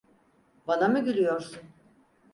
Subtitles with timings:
[0.67, 1.63] Bana mı gülüyorsun?